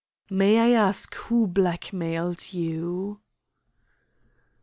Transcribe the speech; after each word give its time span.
"May 0.31 0.57
I 0.57 0.71
ask 0.87 1.13
who 1.13 1.45
blackmailed 1.45 2.53
you?" 2.53 3.21